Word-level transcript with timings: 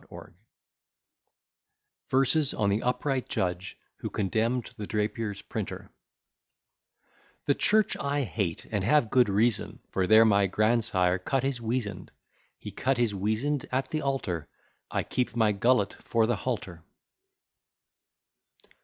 VERSES 2.09 2.55
ON 2.55 2.71
THE 2.71 2.81
UPRIGHT 2.81 3.29
JUDGE, 3.29 3.77
WHO 3.97 4.09
CONDEMNED 4.09 4.73
THE 4.75 4.87
DRAPIER'S 4.87 5.43
PRINTER 5.43 5.91
The 7.45 7.53
church 7.53 7.95
I 7.97 8.23
hate, 8.23 8.65
and 8.71 8.83
have 8.83 9.11
good 9.11 9.29
reason, 9.29 9.77
For 9.91 10.07
there 10.07 10.25
my 10.25 10.47
grandsire 10.47 11.19
cut 11.19 11.43
his 11.43 11.61
weasand: 11.61 12.09
He 12.57 12.71
cut 12.71 12.97
his 12.97 13.13
weasand 13.13 13.67
at 13.71 13.89
the 13.89 14.01
altar; 14.01 14.47
I 14.89 15.03
keep 15.03 15.35
my 15.35 15.51
gullet 15.51 15.93
for 16.03 16.25
the 16.25 16.35
halter. 16.37 16.81